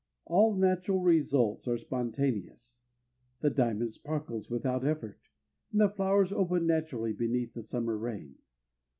[0.25, 2.79] All natural results are spontaneous.
[3.41, 5.21] The diamond sparkles without effort,
[5.71, 8.39] and the flowers open naturally beneath the Summer rain.